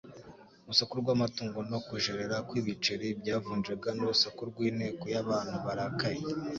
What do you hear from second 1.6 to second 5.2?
no kujerera kw’ibiceri byavunjaga n’urusaku rw’inteko